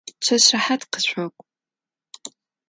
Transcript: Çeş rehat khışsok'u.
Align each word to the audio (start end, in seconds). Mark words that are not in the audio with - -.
Çeş 0.23 0.45
rehat 0.53 0.81
khışsok'u. 0.91 1.43